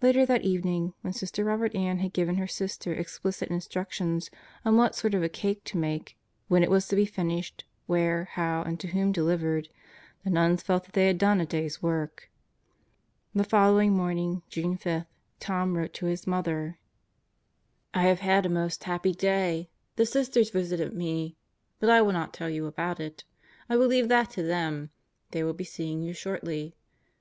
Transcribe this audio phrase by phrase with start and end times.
[0.00, 4.30] Later that evening, when Sister Robert Ann had given her sister explicit instructions
[4.64, 8.26] on what sort of a cake to make, when it was to be finished, where,
[8.34, 9.68] how and to whom delivered,
[10.22, 12.30] the nuns felt that they had done a day's work.
[13.34, 15.04] The following morning, June 5,
[15.40, 16.78] Tom wrote to his mother:
[17.92, 20.06] 74 God Goes to Murderer's Row I have had a most happy day I The
[20.06, 21.30] Sisters visited mel
[21.80, 23.24] But I will not tell you about it.
[23.68, 24.90] I will leave that to them.
[25.32, 26.76] They will be seeing you shortly.